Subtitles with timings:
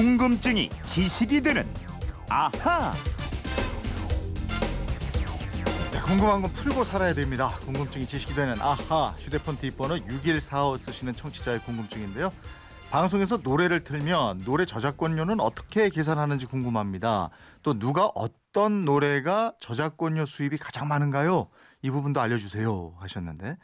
[0.00, 1.68] 궁금증이 지식이 되는
[2.30, 2.94] 아하.
[5.92, 7.50] 네, 궁금한 건 풀고 살아야 됩니다.
[7.66, 12.32] 궁금증이 지식이 되는 아하 휴대폰 뒷번호 6145 쓰시는 청취자의 궁금증인데요.
[12.90, 17.28] 방송에서 노래를 틀면 노래 저작권료는 어떻게 계산하는지 궁금합니다.
[17.62, 21.48] 또 누가 어떤 노래가 저작권료 수입이 가장 많은가요?
[21.82, 23.58] 이 부분도 알려주세요 하셨는데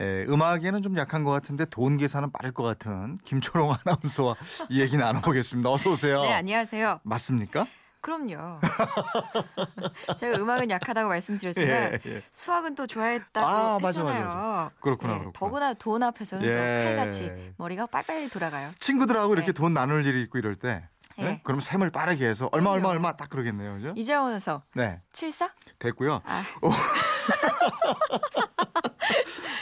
[0.00, 4.34] 에, 음악에는 좀 약한 것 같은데 돈 계산은 빠를 것 같은 김초롱 아나운서와
[4.70, 5.70] 이 얘기 나눠보겠습니다.
[5.70, 6.22] 어서 오세요.
[6.22, 7.00] 네, 안녕하세요.
[7.02, 7.66] 맞습니까?
[8.00, 8.60] 그럼요.
[10.16, 12.22] 제가 음악은 약하다고 말씀드렸지만 예, 예.
[12.32, 14.24] 수학은 또 좋아했다고 아, 맞아, 했잖아요.
[14.24, 15.32] 맞아, 그렇구나, 네, 그렇구나.
[15.38, 16.50] 더구나 돈 앞에서는 예.
[16.50, 16.56] 또
[16.96, 18.70] 칼같이 머리가 빨빨 돌아가요.
[18.78, 19.52] 친구들하고 이렇게 네.
[19.52, 21.24] 돈 나눌 일이 있고 이럴 때 네?
[21.24, 21.40] 네.
[21.44, 22.88] 그럼 셈을 빠르게 해서 얼마 얼마.
[22.88, 23.74] 얼마 딱 그러겠네요.
[23.74, 23.92] 그죠?
[23.94, 25.02] 이재원에서 네.
[25.12, 25.50] 74?
[25.78, 26.22] 됐고요.
[26.24, 26.42] 아,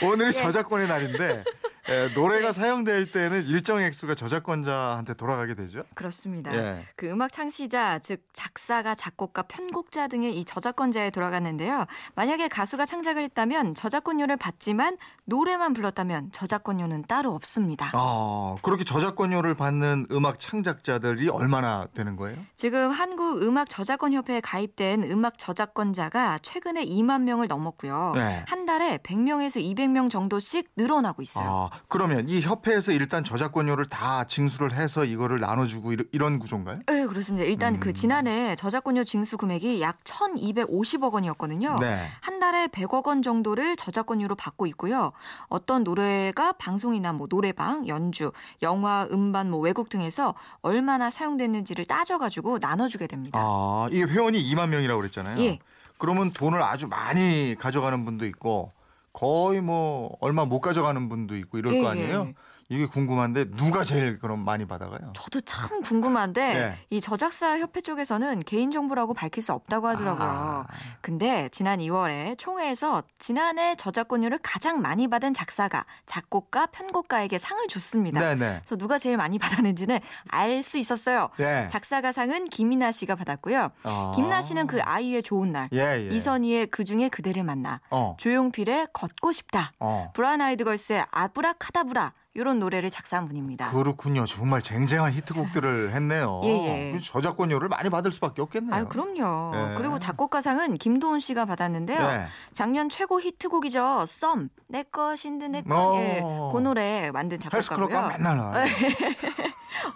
[0.01, 0.31] 오늘이 예.
[0.31, 1.43] 저작권의 날인데
[1.89, 5.83] 에, 노래가 사용될 때는 일정 액수가 저작권자한테 돌아가게 되죠.
[5.95, 6.53] 그렇습니다.
[6.53, 6.85] 예.
[6.95, 11.85] 그 음악 창시자, 즉 작사가, 작곡가, 편곡자 등의 이 저작권자에 돌아갔는데요.
[12.15, 17.91] 만약에 가수가 창작을 했다면 저작권료를 받지만 노래만 불렀다면 저작권료는 따로 없습니다.
[17.93, 22.37] 아, 그렇게 저작권료를 받는 음악 창작자들이 얼마나 되는 거예요?
[22.55, 28.13] 지금 한국 음악 저작권 협회에 가입된 음악 저작권자가 최근에 2만 명을 넘었고요.
[28.15, 28.43] 네.
[28.47, 31.69] 한 달에 100명에서 200명 정도씩 늘어나고 있어요.
[31.71, 36.77] 아, 그러면 이 협회에서 일단 저작권료를 다 징수를 해서 이거를 나눠주고 이런, 구조인가요?
[36.87, 37.45] 네, 그렇습니다.
[37.45, 37.79] 일단 음.
[37.79, 41.77] 그 지난해 저작권료 징수 금액이 약 1,250억 원이었거든요.
[41.79, 42.07] 네.
[42.21, 45.11] 한 달에 100억 원 정도를 저작권료로 받고 있고요.
[45.47, 53.07] 어떤 노래가 방송이나 뭐 노래방, 연주, 영화, 음반, 뭐 외국 등에서 얼마나 사용됐는지를 따져가지고 나눠주게
[53.07, 53.39] 됩니다.
[53.41, 55.39] 아, 이게 회원이 2만 명이라고 그랬잖아요.
[55.43, 55.59] 예.
[55.97, 58.71] 그러면 돈을 아주 많이 가져가는 분도 있고
[59.13, 62.33] 거의 뭐 얼마 못 가져가는 분도 있고 이럴 예, 거 아니에요?
[62.71, 62.75] 예.
[62.75, 65.13] 이게 궁금한데 누가 제일 그럼 많이 받아가요?
[65.15, 66.77] 저도 참 궁금한데 네.
[66.91, 70.27] 이 저작사 협회 쪽에서는 개인 정보라고 밝힐 수 없다고 하더라고요.
[70.27, 70.65] 아.
[71.01, 78.19] 근데 지난 2월에 총회에서 지난해 저작권료를 가장 많이 받은 작사가, 작곡가, 편곡가에게 상을 줬습니다.
[78.19, 78.59] 네네.
[78.59, 81.29] 그래서 누가 제일 많이 받았는지는 알 수 있었어요.
[81.37, 81.67] 네.
[81.67, 83.69] 작사가 상은 김이나 씨가 받았고요.
[83.83, 84.11] 아.
[84.13, 86.15] 김이나 씨는 그 아이유의 좋은 날, 예, 예.
[86.15, 88.15] 이선희의 그 중에 그대를 만나, 어.
[88.19, 90.11] 조용필의 걷고 싶다, 어.
[90.13, 93.71] 브라운 아이드 걸스의 아브라카다브라 이런 노래를 작사한 분입니다.
[93.71, 94.25] 그렇군요.
[94.25, 96.41] 정말 쟁쟁한 히트곡들을 했네요.
[96.43, 96.99] 예, 예.
[96.99, 98.73] 저작권료를 많이 받을 수밖에 없겠네요.
[98.73, 99.51] 아유, 그럼요.
[99.55, 99.75] 예.
[99.75, 101.99] 그리고 작곡가상은 김도훈 씨가 받았는데요.
[101.99, 102.25] 네.
[102.53, 104.05] 작년 최고 히트곡이죠.
[104.05, 104.49] 썸.
[104.67, 105.75] 내 것인 듯내 것.
[105.75, 105.95] 어.
[105.97, 106.21] 예,
[106.53, 108.09] 그 노래 만든 작곡가고요.
[108.09, 108.63] 맨날 나와.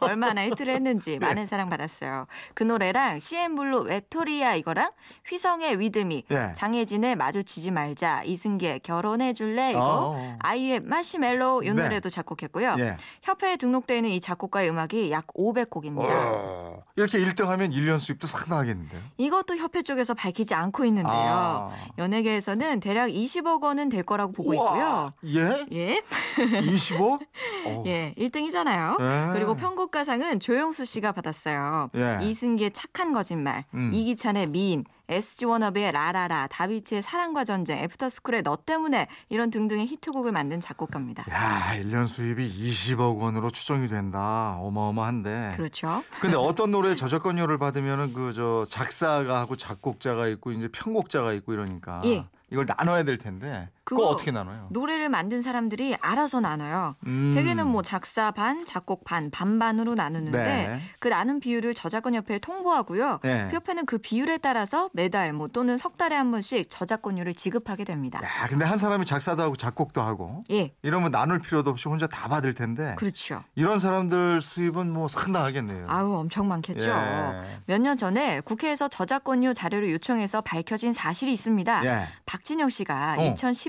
[0.12, 2.28] 얼마나 히트를 했는지 많은 사랑 받았어요.
[2.54, 4.90] 그 노래랑 CN블루 외톨이야 이거랑
[5.28, 6.54] 휘성의 With Me, 예.
[6.56, 10.38] 장혜진의 마주치지 말자, 이승기의 결혼해 줄래 이거, 어.
[10.40, 11.84] 아이유의 마시멜로 이 네.
[11.84, 12.76] 노래도 작곡했고요.
[12.80, 12.98] 예.
[13.22, 16.08] 협회에 등록되어 있는 이 작곡가의 음악이 약 500곡입니다.
[16.10, 16.84] 어.
[16.96, 19.02] 이렇게 1등하면 1년 수입도 상당하겠는데요.
[19.18, 21.14] 이것도 협회 쪽에서 밝히지 않고 있는데요.
[21.14, 21.72] 아.
[21.98, 25.14] 연예계에서는 대략 20억 원은 될 거라고 보고 있고요.
[25.26, 25.66] 예?
[25.72, 26.02] 예,
[26.38, 27.20] 20억?
[27.66, 27.84] 어.
[27.88, 28.98] 예, 1등이잖아요.
[29.00, 29.34] 예.
[29.34, 31.92] 그리고 편곡 가상은 조영수 씨가 받았어요.
[31.96, 32.20] 예.
[32.24, 33.92] 이승기의 착한 거짓말, 음.
[33.94, 40.60] 이기찬의 미인, SG 워너비의 라라라, 다비치의 사랑과 전쟁, 애프터스쿨의 너 때문에 이런 등등의 히트곡을 만든
[40.60, 41.26] 작곡가입니다.
[41.30, 44.58] 야, 1년 수입이 20억 원으로 추정이 된다.
[44.60, 45.54] 어마어마한데.
[45.56, 46.04] 그렇죠.
[46.20, 52.02] 근데 어떤 노래에 저작권료를 받으면은 그 저 작사가 하고 작곡자가 있고 이제 편곡자가 있고 이러니까
[52.06, 52.26] 예.
[52.50, 54.68] 이걸 나눠야 될 텐데 그거 어떻게 나눠요?
[54.70, 56.96] 노래를 만든 사람들이 알아서 나눠요.
[57.06, 57.32] 음.
[57.34, 60.80] 대개는 뭐 작사 반, 작곡 반, 반반으로 나누는데 네.
[61.00, 63.20] 그 나눈 비율을 저작권 협회에 통보하고요.
[63.24, 63.48] 네.
[63.50, 68.22] 그 협회는 그 비율에 따라서 매달 뭐 또는 석 달에 한 번씩 저작권료를 지급하게 됩니다.
[68.24, 72.30] 야, 근데 한 사람이 작사도 하고 작곡도 하고 예, 이러면 나눌 필요도 없이 혼자 다
[72.30, 73.44] 받을 텐데 그렇죠.
[73.56, 75.88] 이런 사람들 수입은 뭐 상당하겠네요.
[75.90, 76.90] 아우 엄청 많겠죠.
[76.90, 77.60] 예.
[77.66, 81.86] 몇년 전에 국회에서 저작권료 자료를 요청해서 밝혀진 사실이 있습니다.
[81.86, 82.08] 예.
[82.26, 83.24] 박진영 씨가 어.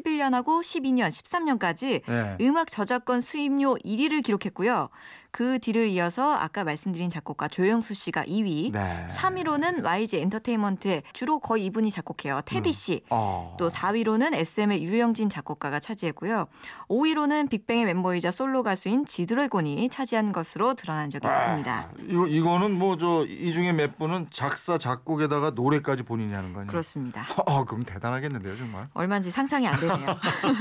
[0.04, 2.36] 2011년하고 12년, 13년까지 예.
[2.40, 4.88] 음악 저작권 수입료 1위를 기록했고요.
[5.34, 9.06] 그 뒤를 이어서 아까 말씀드린 작곡가 조영수 씨가 2위, 네.
[9.10, 12.42] 3위로는 YG 엔터테인먼트의 주로 거의 이분이 작곡해요.
[12.44, 13.02] 테디 씨.
[13.10, 13.56] 어.
[13.58, 16.46] 또 4위로는 SM의 유영진 작곡가가 차지했고요.
[16.88, 21.88] 5위로는 빅뱅의 멤버이자 솔로 가수인 지드래곤이 차지한 것으로 드러난 적이 있습니다.
[22.08, 26.70] 이거 이거는 뭐 저 이 중에 몇 분은 작사 작곡에다가 노래까지 본인이 하는 거 아니에요?
[26.70, 27.26] 그렇습니다.
[27.46, 28.86] 어, 그럼 대단하겠는데요, 정말.
[28.94, 30.16] 얼마인지 상상이 안 되네요.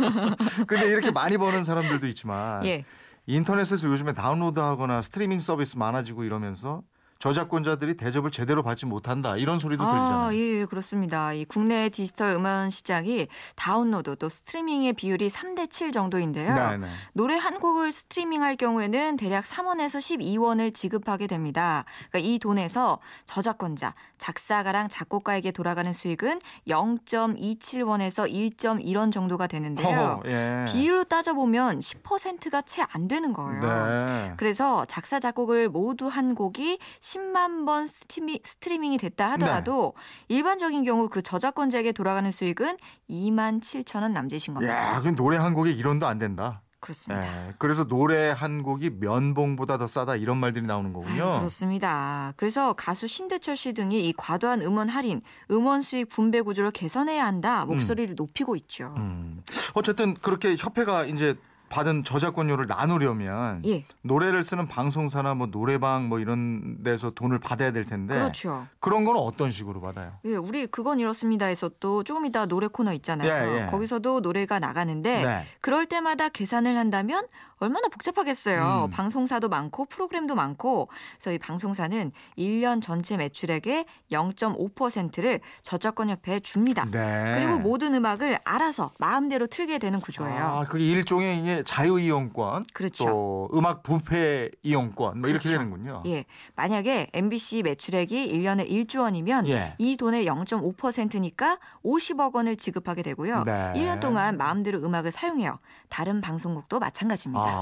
[0.65, 2.83] 근데 이렇게 많이 버는 사람들도 있지만 예.
[3.25, 6.83] 인터넷에서 요즘에 다운로드하거나 스트리밍 서비스 많아지고 이러면서
[7.23, 10.27] 저작권자들이 대접을 제대로 받지 못한다 이런 소리도 들리잖아요.
[10.27, 11.31] 아, 예, 예, 그렇습니다.
[11.31, 16.53] 이 국내 디지털 음원 시장이 다운로드 또 스트리밍의 비율이 3대 7 정도인데요.
[16.53, 16.87] 네, 네.
[17.13, 21.85] 노래 한 곡을 스트리밍할 경우에는 대략 3원에서 12원을 지급하게 됩니다.
[22.09, 29.87] 그러니까 이 돈에서 저작권자, 작사가랑 작곡가에게 돌아가는 수익은 0.27원에서 1.1원 정도가 되는데요.
[29.87, 30.65] 허허, 예.
[30.67, 33.61] 비율로 따져보면 10%가 채 안 되는 거예요.
[33.61, 34.33] 네.
[34.35, 39.93] 그래서 작사 작곡을 모두 한 곡이 10만 번 스트리밍, 스트리밍이 됐다 하더라도
[40.27, 40.35] 네.
[40.35, 42.77] 일반적인 경우 그 저작권자에게 돌아가는 수익은
[43.09, 44.95] 2만 7천 원 남짓인 겁니다.
[44.95, 46.61] 야, 그 노래 한 곡에 1원도 안 된다.
[46.81, 47.47] 그렇습니다.
[47.47, 47.53] 예.
[47.59, 51.23] 그래서 노래 한 곡이 면봉보다 더 싸다 이런 말들이 나오는 거군요.
[51.35, 52.33] 아유, 그렇습니다.
[52.35, 57.63] 그래서 가수 신대철 씨 등이 이 과도한 음원 할인, 음원 수익 분배 구조를 개선해야 한다
[57.65, 58.93] 목소리를 높이고 있죠.
[58.97, 59.41] 음.
[59.75, 61.35] 어쨌든 그렇게 협회가 이제
[61.73, 67.83] 받은 저작권료를 나누려면 예, 노래를 쓰는 방송사나 뭐 노래방 뭐 이런 데서 돈을 받아야 될
[67.83, 68.67] 텐데 그렇죠.
[68.79, 70.11] 그런 건 어떤 식으로 받아요?
[70.25, 73.27] 예, 우리 그건 이렇습니다에서 또 조금 이따 노래 코너 있잖아요.
[73.27, 73.65] 예, 예.
[73.65, 75.45] 거기서도 노래가 나가는데 네.
[75.61, 77.25] 그럴 때마다 계산을 한다면
[77.63, 78.85] 얼마나 복잡하겠어요.
[78.85, 78.91] 음.
[78.91, 80.89] 방송사도 많고 프로그램도 많고
[81.33, 86.87] 이 방송사는 1년 전체 매출액의 0.5%를 저작권 협회에 줍니다.
[86.91, 87.35] 네.
[87.35, 90.43] 그리고 모든 음악을 알아서 마음대로 틀게 되는 구조예요.
[90.43, 93.05] 아, 그게 일종의 이제 자유 이용권, 그렇죠.
[93.05, 95.59] 또 음악 부패 이용권 뭐 이렇게 그렇죠.
[95.59, 96.03] 되는군요.
[96.07, 96.25] 예.
[96.55, 99.75] 만약에 MBC 매출액이 1년에 1조 원이면 예.
[99.77, 103.43] 이 돈의 0.5%니까 50억 원을 지급하게 되고요.
[103.45, 103.73] 네.
[103.75, 105.59] 1년 동안 마음대로 음악을 사용해요.
[105.89, 107.43] 다른 방송국도 마찬가지입니다.
[107.43, 107.52] 아,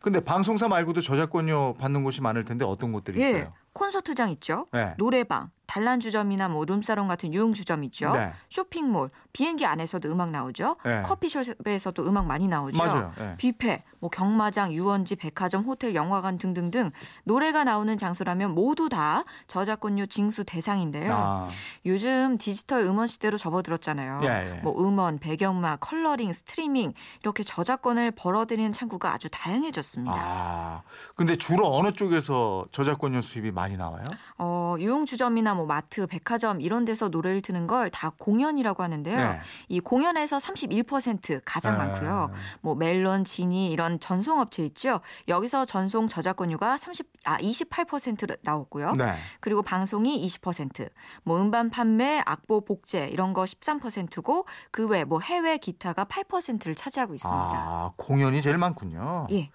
[0.00, 3.28] 근데 방송사 말고도 저작권료 받는 곳이 많을 텐데 어떤 곳들이 예.
[3.28, 3.50] 있어요?
[3.72, 4.66] 콘서트장 있죠.
[4.72, 4.94] 네.
[4.98, 8.12] 노래방, 단란주점이나 뭐 룸사롱 같은 유흥주점 있죠.
[8.12, 8.32] 네.
[8.50, 10.76] 쇼핑몰, 비행기 안에서도 음악 나오죠.
[10.84, 11.02] 네.
[11.02, 12.76] 커피숍에서도 음악 많이 나오죠.
[12.76, 13.10] 맞아요.
[13.20, 13.36] 예.
[13.38, 16.90] 뷔페, 뭐 경마장, 유원지, 백화점, 호텔, 영화관 등등등
[17.24, 21.10] 노래가 나오는 장소라면 모두 다 저작권료 징수 대상인데요.
[21.14, 21.48] 아,
[21.86, 24.20] 요즘 디지털 음원 시대로 접어들었잖아요.
[24.24, 24.60] 예, 예.
[24.62, 26.92] 뭐 음원, 배경음악, 컬러링, 스트리밍
[27.22, 30.14] 이렇게 저작권을 벌어들이는 창구가 아주 다양해졌습니다.
[30.14, 30.82] 아,
[31.14, 34.04] 근데 주로 어느 쪽에서 저작권료 수입이 많이 나와요?
[34.36, 39.16] 어, 유흥주점이나 뭐 마트, 백화점 이런 데서 노래를 트는 걸 다 공연이라고 하는데요.
[39.16, 39.38] 네.
[39.68, 41.78] 이 공연에서 31% 가장 네.
[41.84, 42.30] 많고요.
[42.60, 45.00] 뭐 멜론, 지니 이런 전송 업체 있죠.
[45.28, 48.92] 여기서 전송 저작권료가 30, 아 28% 나오고요.
[48.92, 49.14] 네.
[49.40, 50.88] 그리고 방송이 20%,
[51.24, 57.14] 뭐 음반 판매, 악보, 복제 이런 거 13%고 그 외 뭐 해외 기타가 8%를 차지하고
[57.14, 57.40] 있습니다.
[57.40, 59.26] 아, 공연이 제일 많군요.
[59.30, 59.50] 예.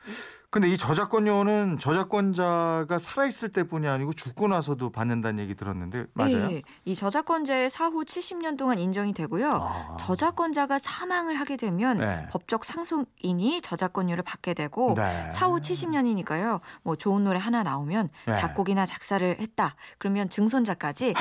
[0.58, 6.52] 근데 이 저작권료는 저작권자가 살아있을 때뿐이 아니고 죽고 나서도 받는다는 얘기 들었는데 맞아요?
[6.52, 9.52] 예, 이 저작권자의 사후 70년 동안 인정이 되고요.
[9.52, 9.98] 아.
[10.00, 12.28] 저작권자가 사망을 하게 되면 네.
[12.32, 15.30] 법적 상속인이 저작권료를 받게 되고 네.
[15.30, 16.60] 사후 70년이니까요.
[16.82, 18.34] 뭐 좋은 노래 하나 나오면 네.
[18.34, 19.76] 작곡이나 작사를 했다.
[20.00, 21.14] 그러면 증손자까지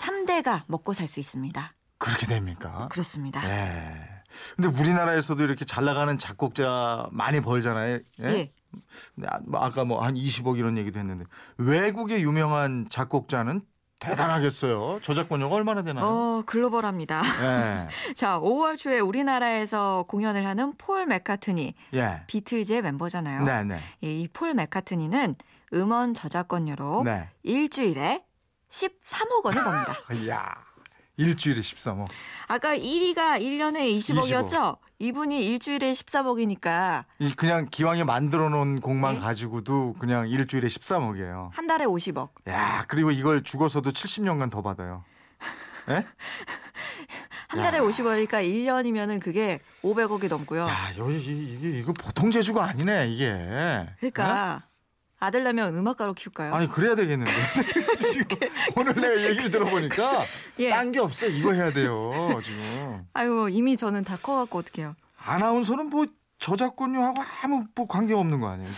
[0.00, 1.74] 3대가 먹고 살 수 있습니다.
[1.98, 2.88] 그렇게 됩니까?
[2.90, 3.42] 그렇습니다.
[4.30, 4.54] 예.
[4.62, 8.00] 근데 우리나라에서도 이렇게 잘 나가는 작곡자 많이 벌잖아요.
[8.20, 8.24] 예?
[8.24, 8.50] 예.
[9.14, 11.24] 근데 아- 뭐 아까 뭐 한 20억 이런 얘기도 했는데
[11.56, 13.62] 외국의 유명한 작곡자는
[14.00, 15.00] 대단하겠어요.
[15.02, 16.06] 저작권료가 얼마나 되나요?
[16.06, 17.20] 어, 글로벌합니다.
[17.42, 17.88] 예.
[18.14, 22.22] 자, 5월 초에 우리나라에서 공연을 하는 폴 맥카트니, 예.
[22.28, 23.42] 비틀즈의 멤버잖아요.
[23.42, 23.78] 네, 네.
[24.00, 25.34] 이 폴 맥카트니는
[25.74, 27.28] 음원 저작권료로 네.
[27.42, 28.24] 일주일에
[28.70, 29.92] 13억 원을 법니다.
[30.24, 30.54] 이야.
[31.18, 32.06] 일주일에 13억.
[32.46, 34.78] 아까 1위가 1년에 20억이었죠?
[35.00, 39.20] 이분이 일주일에 13억이니까 이 그냥 기왕에 만들어 놓은 곡만 네.
[39.20, 41.50] 가지고도 그냥 일주일에 13억이에요.
[41.52, 42.30] 한 달에 50억.
[42.48, 45.04] 야, 그리고 이걸 죽어서도 70년간 더 받아요.
[45.90, 46.04] 예?
[47.48, 50.66] 한 달에 50억이니까 1년이면은 그게 500억이 넘고요.
[50.68, 53.88] 야, 이거, 이게, 이거 보통 재주가 아니네, 이게.
[53.98, 54.62] 그러니까
[55.20, 56.50] 아들 나면 음악가로 키울까요?
[56.52, 56.56] 네?
[56.56, 57.32] 아니 그래야 되겠는데
[58.12, 58.36] 지금
[58.76, 60.24] 오늘 내가 얘기를 들어보니까
[60.60, 60.70] 예.
[60.70, 62.12] 딴게 없어 이거 해야 돼요
[62.44, 64.94] 지금 아유 이미 저는 다 커갖고 어떡해요.
[65.24, 66.06] 아나운서는 뭐
[66.38, 68.68] 저작권료하고 아무 뭐 관계 없는 거 아니에요?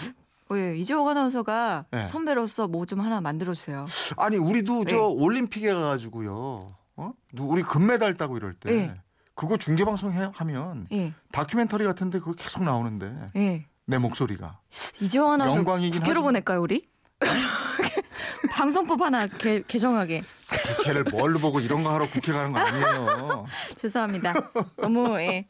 [0.50, 2.02] 어, 예, 이재호 아나운서가 네.
[2.04, 3.86] 선배로서 뭐 좀 하나 만들어주세요.
[4.16, 4.98] 아니 우리도 저 예.
[5.00, 6.60] 올림픽에 가가지고요,
[6.96, 7.12] 어?
[7.32, 8.94] 누- 우리 금메달 따고 이럴 때 예.
[9.34, 13.66] 그거 중계 방송 해 하면 예, 다큐멘터리 같은데 그거 계속 나오는데 예.
[13.90, 14.60] 내 목소리가
[15.32, 16.22] 아나운서 영광이긴 국회로.
[16.22, 16.84] 보낼까요 우리?
[18.52, 20.20] 방송법 하나 개, 개정하게.
[20.76, 23.46] 국회를 뭘로 보고 이런 거 하러 국회 가는 거 아니에요.
[23.76, 24.34] 죄송합니다.
[24.76, 25.44] 너무 예.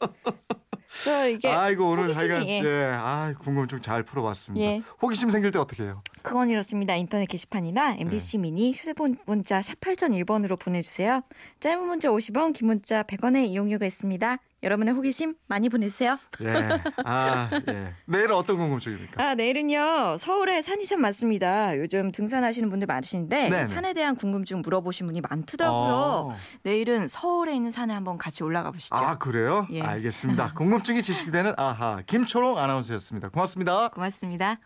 [1.03, 2.61] 저 이게 아이고 오늘 호기심이, 하여간 예.
[2.63, 4.65] 예, 아 궁금증 잘 풀어봤습니다.
[4.65, 4.81] 예.
[5.01, 6.01] 호기심 생길 때 어떻게 해요?
[6.21, 6.95] 그건 이렇습니다.
[6.95, 8.41] 인터넷 게시판이나 MBC 네.
[8.41, 11.21] 미니 휴대폰 문자 샵 8001번으로 보내주세요.
[11.59, 14.37] 짧은 문자 50원, 긴 문자 100원의 이용료가 있습니다.
[14.63, 16.17] 여러분의 호기심 많이 보내세요.
[16.41, 16.69] 예.
[17.03, 17.93] 아, 예.
[18.05, 19.23] 내일은 어떤 궁금증입니까?
[19.23, 20.17] 아, 내일은요.
[20.17, 21.77] 서울에 산이 참 많습니다.
[21.77, 23.65] 요즘 등산하시는 분들 많으신데 네네.
[23.65, 25.93] 산에 대한 궁금증 물어보신 분이 많더라고요.
[26.31, 26.35] 어.
[26.63, 28.95] 내일은 서울에 있는 산에 한번 같이 올라가 보시죠.
[28.95, 29.67] 아, 그래요?
[29.71, 29.81] 예.
[29.81, 30.53] 알겠습니다.
[30.53, 33.29] 궁금증이 지식이 되는 아하 김초롱 아나운서였습니다.
[33.29, 33.89] 고맙습니다.
[33.89, 34.59] 고맙습니다.